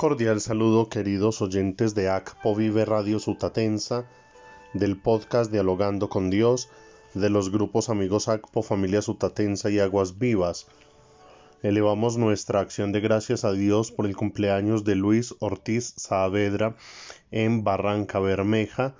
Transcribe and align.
Cordial 0.00 0.40
saludo 0.40 0.88
queridos 0.88 1.42
oyentes 1.42 1.94
de 1.94 2.08
ACPO 2.08 2.56
Vive 2.56 2.86
Radio 2.86 3.18
Sutatensa, 3.18 4.06
del 4.72 4.96
podcast 4.96 5.52
Dialogando 5.52 6.08
con 6.08 6.30
Dios, 6.30 6.70
de 7.12 7.28
los 7.28 7.52
grupos 7.52 7.90
amigos 7.90 8.26
ACPO 8.26 8.62
Familia 8.62 9.02
Sutatensa 9.02 9.68
y 9.68 9.78
Aguas 9.78 10.18
Vivas. 10.18 10.68
Elevamos 11.62 12.16
nuestra 12.16 12.60
acción 12.60 12.92
de 12.92 13.00
gracias 13.00 13.44
a 13.44 13.52
Dios 13.52 13.92
por 13.92 14.06
el 14.06 14.16
cumpleaños 14.16 14.84
de 14.84 14.94
Luis 14.94 15.34
Ortiz 15.38 15.92
Saavedra 15.98 16.76
en 17.30 17.62
Barranca 17.62 18.20
Bermeja, 18.20 18.94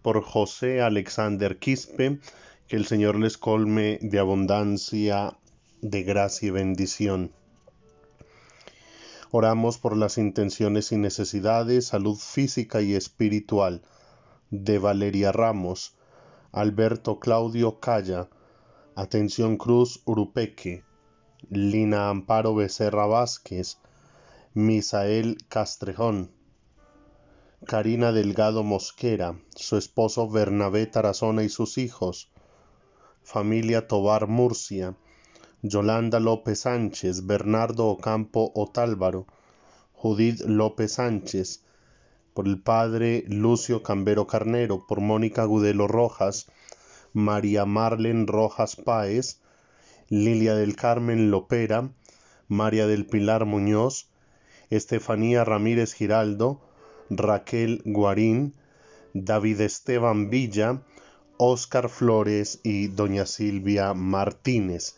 por 0.00 0.22
José 0.22 0.80
Alexander 0.80 1.58
Quispe, 1.58 2.20
que 2.68 2.76
el 2.76 2.86
Señor 2.86 3.18
les 3.18 3.36
colme 3.36 3.98
de 4.00 4.20
abundancia, 4.20 5.36
de 5.82 6.04
gracia 6.04 6.46
y 6.46 6.50
bendición. 6.52 7.32
Oramos 9.30 9.78
por 9.78 9.96
las 9.96 10.18
intenciones 10.18 10.92
y 10.92 10.96
necesidades, 10.96 11.86
salud 11.86 12.16
física 12.16 12.80
y 12.80 12.94
espiritual 12.94 13.82
de 14.50 14.78
Valeria 14.78 15.32
Ramos, 15.32 15.96
Alberto 16.52 17.18
Claudio 17.18 17.80
Calla, 17.80 18.28
Atención 18.94 19.56
Cruz 19.56 20.00
Urupeque, 20.04 20.84
Lina 21.50 22.08
Amparo 22.08 22.54
Becerra 22.54 23.06
Vázquez, 23.06 23.78
Misael 24.54 25.38
Castrejón, 25.48 26.30
Karina 27.66 28.12
Delgado 28.12 28.62
Mosquera, 28.62 29.38
su 29.54 29.76
esposo 29.76 30.30
Bernabé 30.30 30.86
Tarazona 30.86 31.42
y 31.42 31.48
sus 31.48 31.78
hijos, 31.78 32.30
familia 33.22 33.88
Tobar 33.88 34.28
Murcia, 34.28 34.96
Yolanda 35.62 36.20
López 36.20 36.60
Sánchez, 36.60 37.26
Bernardo 37.26 37.86
Ocampo 37.86 38.52
Otálvaro, 38.54 39.26
Judith 39.92 40.40
López 40.40 40.92
Sánchez, 40.92 41.62
por 42.34 42.46
el 42.46 42.60
padre 42.60 43.24
Lucio 43.28 43.82
Cambero 43.82 44.26
Carnero, 44.26 44.86
por 44.86 45.00
Mónica 45.00 45.44
Gudelo 45.44 45.88
Rojas, 45.88 46.46
María 47.14 47.64
Marlen 47.64 48.26
Rojas 48.26 48.76
Páez, 48.76 49.40
Lilia 50.08 50.54
del 50.54 50.76
Carmen 50.76 51.30
Lopera, 51.30 51.90
María 52.48 52.86
del 52.86 53.06
Pilar 53.06 53.46
Muñoz, 53.46 54.08
Estefanía 54.68 55.44
Ramírez 55.44 55.94
Giraldo, 55.94 56.60
Raquel 57.08 57.80
Guarín, 57.84 58.54
David 59.14 59.62
Esteban 59.62 60.28
Villa, 60.28 60.82
Óscar 61.38 61.88
Flores 61.88 62.60
y 62.62 62.88
doña 62.88 63.24
Silvia 63.24 63.94
Martínez. 63.94 64.96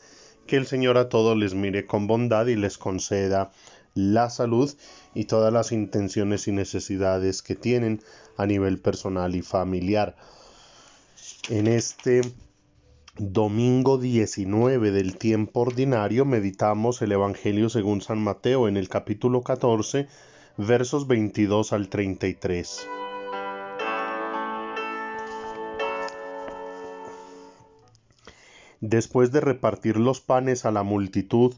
Que 0.49 0.57
el 0.57 0.67
Señor 0.67 0.97
a 0.97 1.11
todos 1.11 1.37
les 1.37 1.53
mire 1.53 1.85
con 1.85 2.07
bondad 2.07 2.47
y 2.47 2.57
les 2.57 2.79
conceda 2.79 3.53
la 3.93 4.31
salud 4.31 4.75
y 5.15 5.27
todas 5.27 5.53
las 5.53 5.73
intenciones 5.73 6.49
y 6.49 6.53
necesidades 6.53 7.43
que 7.43 7.55
tienen 7.55 8.01
a 8.39 8.47
nivel 8.47 8.79
personal 8.79 9.37
y 9.37 9.43
familiar. 9.43 10.17
En 11.51 11.67
este 11.67 12.23
domingo 13.19 13.99
19 13.99 14.91
del 14.91 15.19
tiempo 15.19 15.61
ordinario 15.61 16.25
meditamos 16.25 17.03
el 17.03 17.13
Evangelio 17.13 17.69
según 17.69 18.01
San 18.01 18.19
Mateo 18.19 18.69
en 18.69 18.79
el 18.79 18.89
capítulo 18.89 19.43
14 19.43 20.09
versos 20.57 21.07
22 21.07 21.75
al 21.75 21.91
33. 21.91 22.98
Después 28.81 29.33
de 29.33 29.41
repartir 29.41 29.97
los 29.97 30.21
panes 30.21 30.65
a 30.65 30.71
la 30.71 30.83
multitud, 30.83 31.55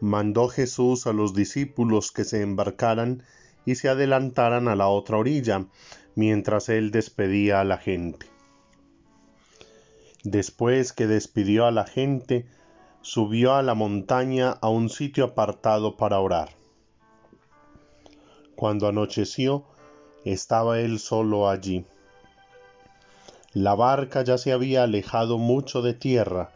mandó 0.00 0.48
Jesús 0.48 1.06
a 1.06 1.12
los 1.12 1.34
discípulos 1.34 2.10
que 2.10 2.24
se 2.24 2.42
embarcaran 2.42 3.22
y 3.64 3.76
se 3.76 3.88
adelantaran 3.88 4.66
a 4.66 4.74
la 4.74 4.88
otra 4.88 5.18
orilla, 5.18 5.66
mientras 6.14 6.68
él 6.68 6.90
despedía 6.90 7.60
a 7.60 7.64
la 7.64 7.78
gente. 7.78 8.26
Después 10.24 10.92
que 10.92 11.06
despidió 11.06 11.66
a 11.66 11.70
la 11.70 11.84
gente, 11.84 12.46
subió 13.00 13.54
a 13.54 13.62
la 13.62 13.74
montaña 13.74 14.50
a 14.50 14.68
un 14.68 14.90
sitio 14.90 15.24
apartado 15.24 15.96
para 15.96 16.20
orar. 16.20 16.50
Cuando 18.54 18.88
anocheció, 18.88 19.64
estaba 20.24 20.80
él 20.80 20.98
solo 20.98 21.48
allí. 21.48 21.86
La 23.52 23.74
barca 23.74 24.22
ya 24.22 24.38
se 24.38 24.52
había 24.52 24.84
alejado 24.84 25.36
mucho 25.36 25.82
de 25.82 25.92
tierra, 25.92 26.50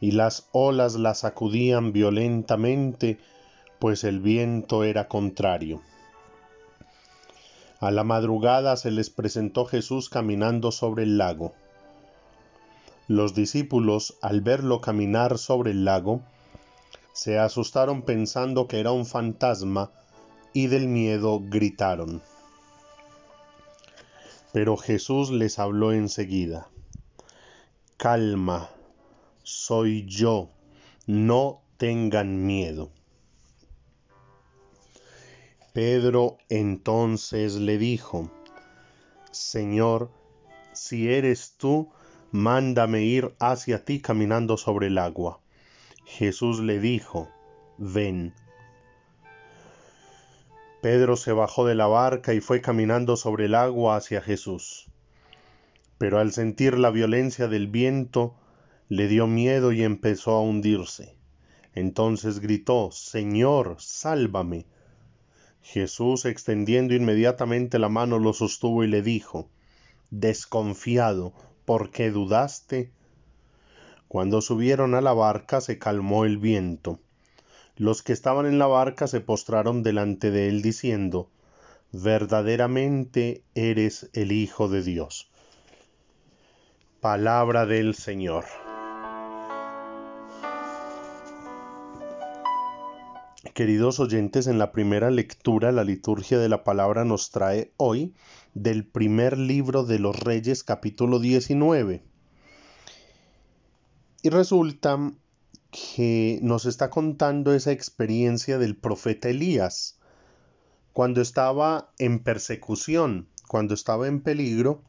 y 0.00 0.10
las 0.10 0.48
olas 0.50 0.96
la 0.96 1.14
sacudían 1.14 1.92
violentamente, 1.92 3.18
pues 3.78 4.02
el 4.02 4.18
viento 4.18 4.82
era 4.82 5.06
contrario. 5.06 5.82
A 7.78 7.90
la 7.92 8.02
madrugada 8.02 8.76
se 8.76 8.90
les 8.90 9.08
presentó 9.08 9.66
Jesús 9.66 10.08
caminando 10.10 10.72
sobre 10.72 11.04
el 11.04 11.16
lago. 11.16 11.54
Los 13.06 13.34
discípulos, 13.34 14.16
al 14.20 14.40
verlo 14.40 14.80
caminar 14.80 15.38
sobre 15.38 15.70
el 15.70 15.84
lago, 15.84 16.22
se 17.12 17.38
asustaron 17.38 18.02
pensando 18.02 18.66
que 18.66 18.80
era 18.80 18.92
un 18.92 19.06
fantasma 19.06 19.90
y 20.52 20.66
del 20.66 20.88
miedo 20.88 21.40
gritaron. 21.40 22.20
Pero 24.52 24.76
Jesús 24.76 25.30
les 25.30 25.58
habló 25.58 25.92
enseguida. 25.92 26.68
Calma, 27.96 28.70
soy 29.42 30.06
yo, 30.06 30.50
no 31.06 31.62
tengan 31.76 32.46
miedo. 32.46 32.90
Pedro 35.72 36.38
entonces 36.48 37.54
le 37.54 37.78
dijo, 37.78 38.30
Señor, 39.30 40.10
si 40.72 41.08
eres 41.08 41.54
tú, 41.56 41.90
mándame 42.32 43.02
ir 43.04 43.34
hacia 43.38 43.84
ti 43.84 44.00
caminando 44.00 44.56
sobre 44.56 44.88
el 44.88 44.98
agua. 44.98 45.40
Jesús 46.04 46.58
le 46.58 46.80
dijo, 46.80 47.28
ven. 47.78 48.34
Pedro 50.80 51.16
se 51.16 51.32
bajó 51.32 51.66
de 51.66 51.74
la 51.74 51.86
barca 51.86 52.32
y 52.32 52.40
fue 52.40 52.62
caminando 52.62 53.16
sobre 53.16 53.44
el 53.44 53.54
agua 53.54 53.96
hacia 53.96 54.22
Jesús. 54.22 54.86
Pero 55.98 56.18
al 56.18 56.32
sentir 56.32 56.78
la 56.78 56.90
violencia 56.90 57.48
del 57.48 57.66
viento, 57.66 58.34
le 58.88 59.06
dio 59.06 59.26
miedo 59.26 59.72
y 59.72 59.82
empezó 59.82 60.32
a 60.32 60.40
hundirse. 60.40 61.16
Entonces 61.74 62.40
gritó, 62.40 62.90
Señor, 62.92 63.76
sálvame. 63.78 64.64
Jesús, 65.60 66.24
extendiendo 66.24 66.94
inmediatamente 66.94 67.78
la 67.78 67.90
mano, 67.90 68.18
lo 68.18 68.32
sostuvo 68.32 68.82
y 68.82 68.88
le 68.88 69.02
dijo, 69.02 69.50
Desconfiado, 70.10 71.34
¿por 71.66 71.90
qué 71.90 72.10
dudaste? 72.10 72.90
Cuando 74.08 74.40
subieron 74.40 74.94
a 74.94 75.02
la 75.02 75.12
barca 75.12 75.60
se 75.60 75.78
calmó 75.78 76.24
el 76.24 76.38
viento 76.38 77.00
los 77.80 78.02
que 78.02 78.12
estaban 78.12 78.44
en 78.44 78.58
la 78.58 78.66
barca 78.66 79.06
se 79.06 79.22
postraron 79.22 79.82
delante 79.82 80.30
de 80.30 80.50
él 80.50 80.60
diciendo, 80.60 81.30
verdaderamente 81.92 83.42
eres 83.54 84.10
el 84.12 84.32
Hijo 84.32 84.68
de 84.68 84.82
Dios. 84.82 85.30
Palabra 87.00 87.64
del 87.64 87.94
Señor. 87.94 88.44
Queridos 93.54 93.98
oyentes, 93.98 94.46
en 94.46 94.58
la 94.58 94.72
primera 94.72 95.10
lectura 95.10 95.72
la 95.72 95.82
liturgia 95.82 96.38
de 96.38 96.50
la 96.50 96.64
palabra 96.64 97.06
nos 97.06 97.30
trae 97.30 97.72
hoy 97.78 98.14
del 98.52 98.86
primer 98.86 99.38
libro 99.38 99.84
de 99.84 99.98
los 99.98 100.20
Reyes 100.20 100.64
capítulo 100.64 101.18
19. 101.18 102.02
Y 104.22 104.28
resulta 104.28 104.98
que 105.70 106.38
nos 106.42 106.66
está 106.66 106.90
contando 106.90 107.54
esa 107.54 107.72
experiencia 107.72 108.58
del 108.58 108.76
profeta 108.76 109.28
Elías. 109.28 109.98
Cuando 110.92 111.20
estaba 111.20 111.92
en 111.98 112.18
persecución, 112.18 113.28
cuando 113.46 113.74
estaba 113.74 114.08
en 114.08 114.20
peligro, 114.20 114.82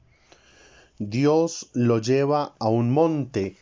Dios 0.97 1.69
lo 1.73 1.99
lleva 1.99 2.55
a 2.59 2.69
un 2.69 2.91
monte 2.91 3.57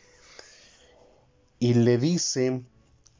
y 1.58 1.74
le 1.74 1.98
dice 1.98 2.62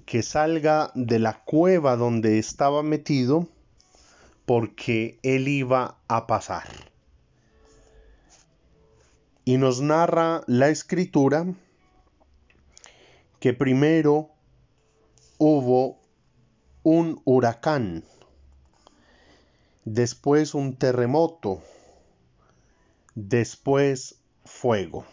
que 0.06 0.22
salga 0.22 0.90
de 0.94 1.18
la 1.18 1.44
cueva 1.44 1.96
donde 1.96 2.38
estaba 2.38 2.82
metido 2.82 3.48
porque 4.46 5.18
él 5.22 5.46
iba 5.48 5.98
a 6.08 6.26
pasar. 6.26 6.68
Y 9.44 9.58
nos 9.58 9.80
narra 9.80 10.42
la 10.46 10.68
escritura 10.68 11.46
que 13.40 13.54
primero 13.54 14.34
hubo 15.38 16.02
un 16.82 17.22
huracán, 17.24 18.04
después 19.86 20.54
un 20.54 20.76
terremoto, 20.76 21.62
después 23.14 24.20
fuego. 24.44 25.06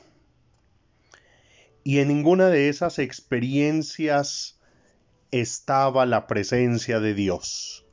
Y 1.85 1.99
en 1.99 2.09
ninguna 2.09 2.49
de 2.49 2.67
esas 2.67 2.99
experiencias 2.99 4.59
estaba 5.31 6.05
la 6.05 6.27
presencia 6.27 6.99
de 6.99 7.13
Dios. 7.13 7.85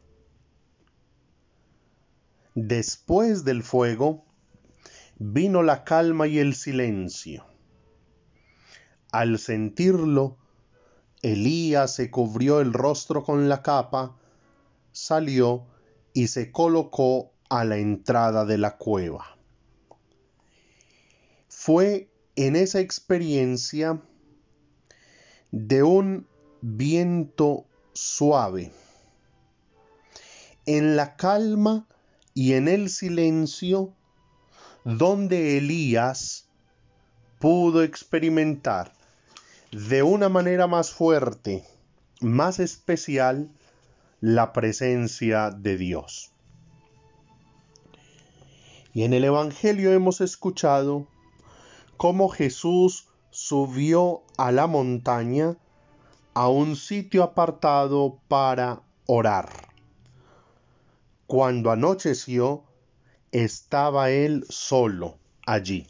Después 2.56 3.44
del 3.44 3.62
fuego 3.62 4.24
vino 5.16 5.62
la 5.62 5.84
calma 5.84 6.26
y 6.26 6.40
el 6.40 6.56
silencio. 6.56 7.53
Al 9.14 9.38
sentirlo, 9.38 10.38
Elías 11.22 11.94
se 11.94 12.10
cubrió 12.10 12.60
el 12.60 12.72
rostro 12.72 13.22
con 13.22 13.48
la 13.48 13.62
capa, 13.62 14.16
salió 14.90 15.68
y 16.12 16.26
se 16.26 16.50
colocó 16.50 17.30
a 17.48 17.64
la 17.64 17.76
entrada 17.76 18.44
de 18.44 18.58
la 18.58 18.76
cueva. 18.76 19.38
Fue 21.46 22.10
en 22.34 22.56
esa 22.56 22.80
experiencia 22.80 24.02
de 25.52 25.84
un 25.84 26.26
viento 26.60 27.66
suave, 27.92 28.72
en 30.66 30.96
la 30.96 31.14
calma 31.14 31.86
y 32.34 32.54
en 32.54 32.66
el 32.66 32.90
silencio, 32.90 33.94
donde 34.84 35.58
Elías 35.58 36.48
pudo 37.38 37.84
experimentar 37.84 38.92
de 39.74 40.04
una 40.04 40.28
manera 40.28 40.68
más 40.68 40.92
fuerte, 40.92 41.64
más 42.20 42.60
especial, 42.60 43.50
la 44.20 44.52
presencia 44.52 45.50
de 45.50 45.76
Dios. 45.76 46.30
Y 48.92 49.02
en 49.02 49.12
el 49.12 49.24
Evangelio 49.24 49.92
hemos 49.92 50.20
escuchado 50.20 51.08
cómo 51.96 52.28
Jesús 52.28 53.08
subió 53.30 54.22
a 54.36 54.52
la 54.52 54.68
montaña 54.68 55.56
a 56.34 56.46
un 56.46 56.76
sitio 56.76 57.24
apartado 57.24 58.20
para 58.28 58.82
orar. 59.06 59.50
Cuando 61.26 61.72
anocheció, 61.72 62.62
estaba 63.32 64.10
él 64.10 64.46
solo 64.48 65.18
allí. 65.44 65.88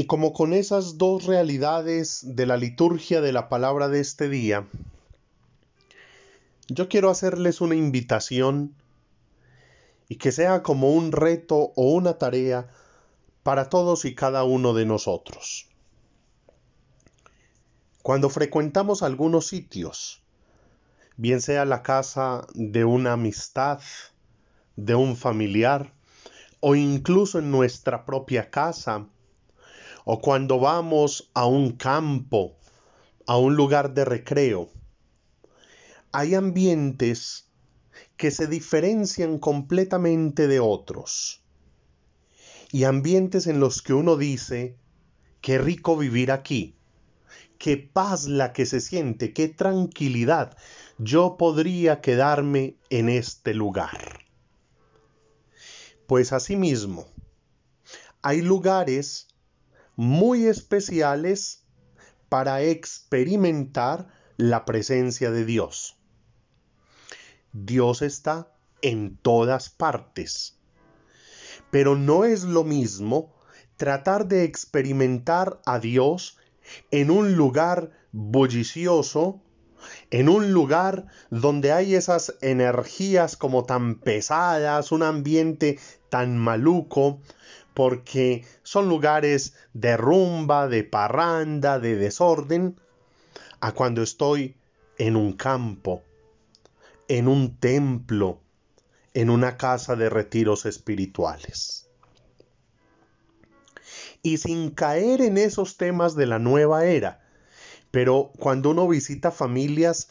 Y 0.00 0.06
como 0.06 0.32
con 0.32 0.54
esas 0.54 0.96
dos 0.96 1.26
realidades 1.26 2.22
de 2.22 2.46
la 2.46 2.56
liturgia 2.56 3.20
de 3.20 3.34
la 3.34 3.50
palabra 3.50 3.88
de 3.88 4.00
este 4.00 4.30
día, 4.30 4.66
yo 6.68 6.88
quiero 6.88 7.10
hacerles 7.10 7.60
una 7.60 7.74
invitación 7.74 8.74
y 10.08 10.16
que 10.16 10.32
sea 10.32 10.62
como 10.62 10.90
un 10.94 11.12
reto 11.12 11.74
o 11.76 11.90
una 11.92 12.16
tarea 12.16 12.70
para 13.42 13.68
todos 13.68 14.06
y 14.06 14.14
cada 14.14 14.42
uno 14.42 14.72
de 14.72 14.86
nosotros. 14.86 15.68
Cuando 18.00 18.30
frecuentamos 18.30 19.02
algunos 19.02 19.48
sitios, 19.48 20.22
bien 21.18 21.42
sea 21.42 21.66
la 21.66 21.82
casa 21.82 22.46
de 22.54 22.86
una 22.86 23.12
amistad, 23.12 23.82
de 24.76 24.94
un 24.94 25.14
familiar, 25.14 25.92
o 26.60 26.74
incluso 26.74 27.38
en 27.38 27.50
nuestra 27.50 28.06
propia 28.06 28.48
casa, 28.48 29.06
o 30.04 30.20
cuando 30.20 30.58
vamos 30.58 31.30
a 31.34 31.46
un 31.46 31.72
campo, 31.72 32.56
a 33.26 33.36
un 33.36 33.56
lugar 33.56 33.94
de 33.94 34.04
recreo, 34.04 34.70
hay 36.12 36.34
ambientes 36.34 37.48
que 38.16 38.30
se 38.30 38.46
diferencian 38.46 39.38
completamente 39.38 40.48
de 40.48 40.60
otros. 40.60 41.42
Y 42.72 42.84
ambientes 42.84 43.46
en 43.46 43.60
los 43.60 43.82
que 43.82 43.94
uno 43.94 44.16
dice, 44.16 44.76
qué 45.40 45.58
rico 45.58 45.96
vivir 45.96 46.30
aquí, 46.30 46.76
qué 47.58 47.76
paz 47.76 48.26
la 48.26 48.52
que 48.52 48.66
se 48.66 48.80
siente, 48.80 49.32
qué 49.32 49.48
tranquilidad, 49.48 50.56
yo 50.98 51.36
podría 51.36 52.00
quedarme 52.00 52.76
en 52.90 53.08
este 53.08 53.54
lugar. 53.54 54.20
Pues 56.06 56.32
asimismo, 56.32 57.06
hay 58.22 58.42
lugares 58.42 59.28
muy 60.00 60.46
especiales 60.46 61.66
para 62.30 62.62
experimentar 62.62 64.08
la 64.38 64.64
presencia 64.64 65.30
de 65.30 65.44
Dios. 65.44 65.98
Dios 67.52 68.00
está 68.00 68.50
en 68.80 69.18
todas 69.18 69.68
partes. 69.68 70.58
Pero 71.70 71.96
no 71.96 72.24
es 72.24 72.44
lo 72.44 72.64
mismo 72.64 73.34
tratar 73.76 74.26
de 74.26 74.44
experimentar 74.44 75.60
a 75.66 75.78
Dios 75.78 76.38
en 76.90 77.10
un 77.10 77.36
lugar 77.36 77.90
bullicioso, 78.10 79.42
en 80.10 80.30
un 80.30 80.54
lugar 80.54 81.08
donde 81.28 81.72
hay 81.72 81.94
esas 81.94 82.36
energías 82.40 83.36
como 83.36 83.66
tan 83.66 84.00
pesadas, 84.00 84.92
un 84.92 85.02
ambiente 85.02 85.78
tan 86.08 86.38
maluco, 86.38 87.20
porque 87.74 88.44
son 88.62 88.88
lugares 88.88 89.54
de 89.72 89.96
rumba, 89.96 90.68
de 90.68 90.84
parranda, 90.84 91.78
de 91.78 91.96
desorden, 91.96 92.76
a 93.60 93.72
cuando 93.72 94.02
estoy 94.02 94.56
en 94.98 95.16
un 95.16 95.32
campo, 95.34 96.02
en 97.08 97.28
un 97.28 97.56
templo, 97.56 98.40
en 99.14 99.30
una 99.30 99.56
casa 99.56 99.96
de 99.96 100.08
retiros 100.08 100.66
espirituales. 100.66 101.88
Y 104.22 104.38
sin 104.38 104.70
caer 104.70 105.22
en 105.22 105.38
esos 105.38 105.76
temas 105.76 106.14
de 106.14 106.26
la 106.26 106.38
nueva 106.38 106.84
era, 106.84 107.22
pero 107.90 108.30
cuando 108.38 108.70
uno 108.70 108.86
visita 108.86 109.30
familias 109.30 110.10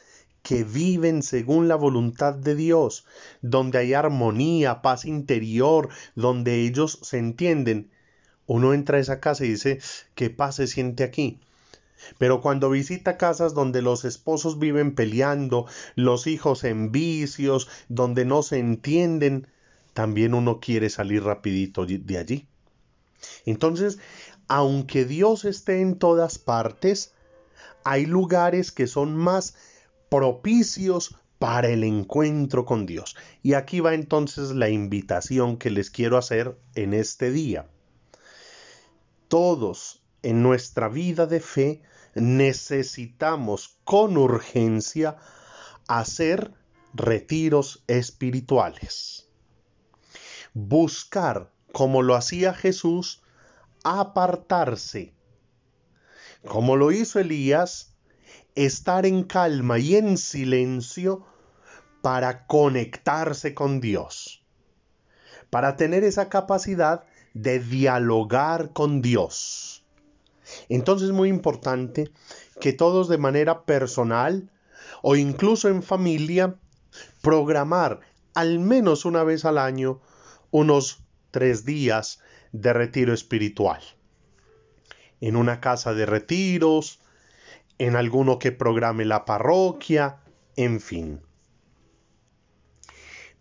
que 0.50 0.64
viven 0.64 1.22
según 1.22 1.68
la 1.68 1.76
voluntad 1.76 2.34
de 2.34 2.56
Dios, 2.56 3.06
donde 3.44 3.78
hay 3.78 3.94
armonía, 3.94 4.82
paz 4.82 5.06
interior, 5.06 5.90
donde 6.16 6.66
ellos 6.66 6.98
se 7.04 7.20
entienden, 7.20 7.92
uno 8.48 8.74
entra 8.74 8.98
a 8.98 9.02
esa 9.02 9.20
casa 9.20 9.46
y 9.46 9.50
dice, 9.50 9.80
¿qué 10.16 10.32
paz 10.32 10.56
se 10.56 10.66
siente 10.66 11.04
aquí? 11.04 11.40
Pero 12.18 12.42
cuando 12.42 12.72
visita 12.72 13.16
casas 13.16 13.54
donde 13.54 13.84
los 13.84 14.06
esposos 14.06 14.58
viven 14.58 14.96
peleando, 14.96 15.68
los 15.94 16.26
hijos 16.26 16.64
en 16.64 16.92
vicios, 16.92 17.68
donde 17.88 18.26
no 18.26 18.42
se 18.42 18.58
entienden, 18.58 19.46
también 19.94 20.34
uno 20.34 20.60
quiere 20.60 20.90
salir 20.90 21.26
rapidito 21.26 21.86
de 21.86 22.18
allí. 22.18 22.48
Entonces, 23.46 24.00
aunque 24.48 25.06
Dios 25.06 25.46
esté 25.46 25.82
en 25.82 26.00
todas 26.00 26.40
partes, 26.40 27.14
hay 27.84 28.08
lugares 28.08 28.72
que 28.72 28.88
son 28.88 29.16
más 29.16 29.54
propicios 30.10 31.16
para 31.40 31.70
el 31.70 31.84
encuentro 31.84 32.66
con 32.66 32.86
Dios. 32.86 33.16
Y 33.42 33.54
aquí 33.54 33.80
va 33.80 33.94
entonces 33.94 34.52
la 34.52 34.70
invitación 34.70 35.58
que 35.58 35.70
les 35.70 35.90
quiero 35.90 36.18
hacer 36.18 36.60
en 36.76 36.94
este 36.94 37.32
día. 37.32 37.70
Todos 39.30 40.04
en 40.22 40.44
nuestra 40.44 40.90
vida 40.90 41.26
de 41.26 41.40
fe 41.40 41.82
necesitamos 42.16 43.80
con 43.86 44.18
urgencia 44.18 45.18
hacer 45.88 46.54
retiros 46.94 47.84
espirituales. 47.88 49.30
Buscar, 50.54 51.52
como 51.72 52.02
lo 52.02 52.16
hacía 52.16 52.54
Jesús, 52.54 53.22
apartarse. 53.84 55.14
Como 56.46 56.76
lo 56.76 56.92
hizo 56.92 57.20
Elías, 57.20 57.89
estar 58.66 59.06
en 59.06 59.24
calma 59.24 59.80
y 59.80 59.96
en 59.96 60.18
silencio 60.18 61.26
para 62.02 62.46
conectarse 62.46 63.54
con 63.54 63.80
Dios, 63.80 64.44
para 65.50 65.78
tener 65.78 66.04
esa 66.04 66.28
capacidad 66.28 67.06
de 67.34 67.60
dialogar 67.60 68.74
con 68.74 69.02
Dios. 69.02 69.86
Entonces 70.68 71.10
es 71.10 71.14
muy 71.14 71.30
importante 71.30 72.12
que 72.60 72.74
todos 72.74 73.08
de 73.08 73.18
manera 73.18 73.64
personal 73.64 74.52
o 75.02 75.16
incluso 75.16 75.70
en 75.70 75.82
familia 75.82 76.56
programar 77.22 78.02
al 78.34 78.60
menos 78.60 79.06
una 79.06 79.24
vez 79.24 79.46
al 79.46 79.58
año 79.58 80.02
unos 80.52 81.02
tres 81.32 81.64
días 81.64 82.20
de 82.52 82.74
retiro 82.74 83.14
espiritual. 83.14 83.80
En 85.22 85.38
una 85.38 85.62
casa 85.62 85.94
de 85.94 86.06
retiros, 86.06 87.00
en 87.80 87.96
alguno 87.96 88.38
que 88.38 88.52
programe 88.52 89.06
la 89.06 89.26
parroquia, 89.26 90.22
en 90.56 90.80
fin. 90.80 91.22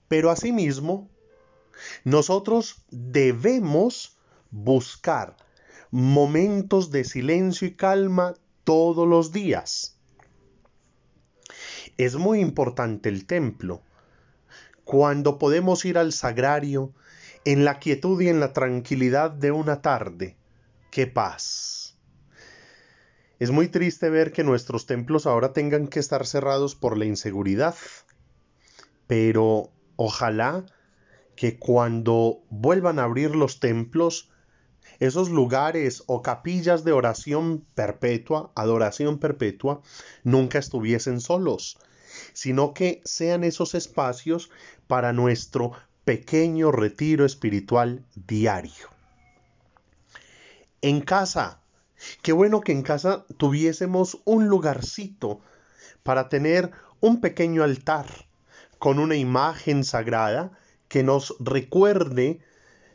Pero 0.09 0.31
asimismo, 0.31 1.11
nosotros 2.05 2.85
debemos 2.91 4.17
buscar 4.51 5.37
momentos 5.91 6.91
de 6.91 7.05
silencio 7.05 7.69
y 7.69 7.75
calma 7.75 8.35
todos 8.65 9.07
los 9.07 9.33
días. 9.33 9.99
Es 11.97 12.17
muy 12.17 12.41
importante 12.41 13.09
el 13.09 13.27
templo. 13.27 13.83
Cuando 14.85 15.39
podemos 15.39 15.85
ir 15.85 15.99
al 15.99 16.13
sagrario 16.13 16.93
en 17.45 17.65
la 17.65 17.79
quietud 17.79 18.21
y 18.21 18.29
en 18.29 18.41
la 18.41 18.53
tranquilidad 18.53 19.31
de 19.31 19.51
una 19.51 19.83
tarde, 19.83 20.37
qué 20.91 21.07
paz. 21.07 21.88
Es 23.39 23.53
muy 23.53 23.69
triste 23.69 24.11
ver 24.11 24.33
que 24.33 24.43
nuestros 24.43 24.87
templos 24.87 25.27
ahora 25.27 25.53
tengan 25.53 25.87
que 25.87 26.01
estar 26.01 26.27
cerrados 26.27 26.75
por 26.75 26.99
la 26.99 27.05
inseguridad, 27.05 27.77
pero 29.07 29.71
ojalá 29.97 30.67
que 31.37 31.57
cuando 31.57 32.43
vuelvan 32.51 32.99
a 32.99 33.05
abrir 33.05 33.37
los 33.37 33.61
templos, 33.61 34.31
esos 34.99 35.31
lugares 35.31 36.03
o 36.07 36.21
capillas 36.21 36.83
de 36.83 36.91
oración 36.91 37.65
perpetua, 37.77 38.51
adoración 38.57 39.19
perpetua, 39.19 39.83
nunca 40.25 40.59
estuviesen 40.59 41.21
solos, 41.21 41.79
sino 42.33 42.75
que 42.75 43.01
sean 43.05 43.45
esos 43.45 43.77
espacios 43.77 44.51
para 44.89 45.13
nuestro 45.13 45.73
pequeño 46.05 46.73
retiro 46.73 47.25
espiritual 47.25 48.05
diario. 48.17 48.89
En 50.81 51.01
casa, 51.03 51.61
qué 52.23 52.33
bueno 52.33 52.61
que 52.61 52.73
en 52.73 52.83
casa 52.83 53.25
tuviésemos 53.37 54.21
un 54.25 54.49
lugarcito 54.49 55.41
para 56.03 56.29
tener 56.29 56.71
un 57.01 57.21
pequeño 57.21 57.63
altar 57.63 58.07
con 58.79 58.99
una 58.99 59.17
imagen 59.17 59.85
sagrada 59.85 60.53
que 60.89 61.03
nos 61.03 61.35
recuerde 61.41 62.41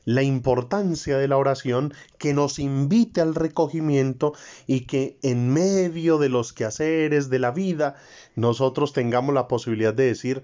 la 0.05 0.23
importancia 0.23 1.17
de 1.17 1.27
la 1.27 1.37
oración, 1.37 1.93
que 2.17 2.33
nos 2.33 2.59
invite 2.59 3.21
al 3.21 3.35
recogimiento 3.35 4.33
y 4.67 4.81
que 4.81 5.17
en 5.21 5.49
medio 5.53 6.17
de 6.17 6.29
los 6.29 6.51
quehaceres 6.51 7.29
de 7.29 7.39
la 7.39 7.51
vida 7.51 7.95
nosotros 8.35 8.93
tengamos 8.93 9.33
la 9.33 9.47
posibilidad 9.47 9.93
de 9.93 10.07
decir, 10.07 10.43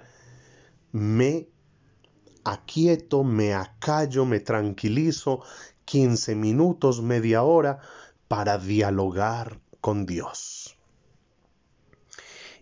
me 0.92 1.50
aquieto, 2.46 3.24
me 3.24 3.54
acallo, 3.54 4.26
me 4.26 4.40
tranquilizo 4.40 5.42
15 5.86 6.36
minutos, 6.36 7.02
media 7.02 7.44
hora 7.44 7.80
para 8.30 8.58
dialogar 8.58 9.60
con 9.82 10.06
Dios. 10.06 10.78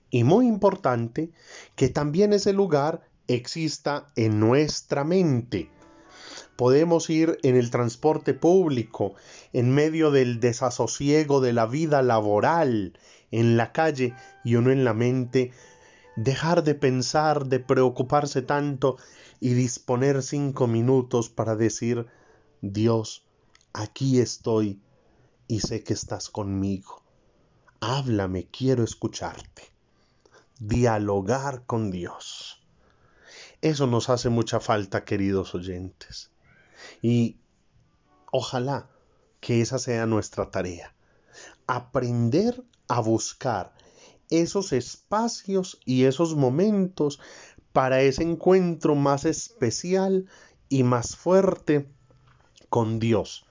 Y 0.09 0.23
muy 0.23 0.47
importante 0.47 1.31
que 1.75 1.89
también 1.89 2.33
ese 2.33 2.53
lugar 2.53 3.07
exista 3.27 4.11
en 4.15 4.39
nuestra 4.39 5.03
mente 5.03 5.69
Podemos 6.57 7.11
ir 7.11 7.37
en 7.43 7.55
el 7.55 7.69
transporte 7.69 8.33
público, 8.33 9.13
en 9.53 9.75
medio 9.75 10.09
del 10.09 10.39
desasosiego 10.39 11.39
de 11.39 11.53
la 11.53 11.67
vida 11.67 12.01
laboral, 12.01 12.97
en 13.29 13.57
la 13.57 13.71
calle 13.71 14.15
y 14.43 14.55
uno 14.55 14.71
en 14.71 14.83
la 14.83 14.95
mente, 14.95 15.51
dejar 16.15 16.63
de 16.63 16.73
pensar, 16.73 17.45
de 17.45 17.59
preocuparse 17.59 18.41
tanto 18.41 18.97
y 19.39 19.53
disponer 19.53 20.23
cinco 20.23 20.65
minutos 20.65 21.29
para 21.29 21.55
decir, 21.55 22.07
Dios, 22.61 23.23
aquí 23.71 24.19
estoy 24.19 24.81
y 25.47 25.59
sé 25.61 25.83
que 25.83 25.93
estás 25.93 26.29
conmigo. 26.29 27.03
Háblame, 27.79 28.47
quiero 28.47 28.83
escucharte. 28.83 29.63
Dialogar 30.59 31.65
con 31.65 31.91
Dios. 31.91 32.61
Eso 33.61 33.87
nos 33.87 34.09
hace 34.09 34.29
mucha 34.29 34.59
falta, 34.59 35.05
queridos 35.05 35.55
oyentes. 35.55 36.31
Y 37.01 37.37
ojalá 38.31 38.89
que 39.39 39.61
esa 39.61 39.79
sea 39.79 40.05
nuestra 40.05 40.51
tarea. 40.51 40.93
Aprender 41.67 42.63
a 42.87 42.99
buscar 42.99 43.73
esos 44.29 44.73
espacios 44.73 45.79
y 45.85 46.03
esos 46.05 46.35
momentos 46.35 47.19
para 47.71 48.01
ese 48.01 48.23
encuentro 48.23 48.95
más 48.95 49.25
especial 49.25 50.27
y 50.69 50.83
más 50.83 51.15
fuerte 51.15 51.89
con 52.69 52.99
Dios, 52.99 53.46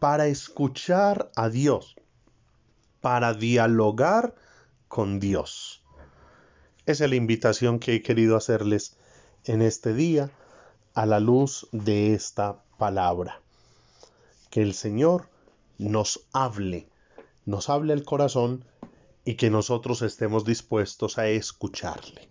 para 0.00 0.26
escuchar 0.26 1.30
a 1.36 1.50
Dios, 1.50 1.94
para 3.00 3.34
dialogar 3.34 4.34
con 4.88 5.20
Dios. 5.20 5.84
Esa 6.86 7.04
es 7.04 7.10
la 7.10 7.16
invitación 7.16 7.78
que 7.78 7.94
he 7.94 8.02
querido 8.02 8.36
hacerles 8.36 8.96
en 9.44 9.62
este 9.62 9.92
día 9.94 10.30
a 10.94 11.04
la 11.06 11.20
luz 11.20 11.68
de 11.70 12.14
esta 12.14 12.64
palabra. 12.78 13.42
Que 14.50 14.62
el 14.62 14.74
Señor 14.74 15.28
nos 15.78 16.26
hable, 16.32 16.88
nos 17.44 17.68
hable 17.68 17.92
el 17.92 18.04
corazón 18.04 18.64
y 19.24 19.34
que 19.34 19.50
nosotros 19.50 20.00
estemos 20.00 20.46
dispuestos 20.46 21.18
a 21.18 21.28
escucharle. 21.28 22.30